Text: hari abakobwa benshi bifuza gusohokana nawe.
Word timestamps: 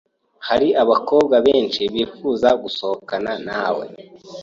hari 0.47 0.67
abakobwa 0.83 1.35
benshi 1.47 1.81
bifuza 1.93 2.49
gusohokana 2.61 3.31
nawe. 3.47 3.85